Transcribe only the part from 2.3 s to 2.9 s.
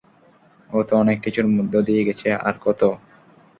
আর কত?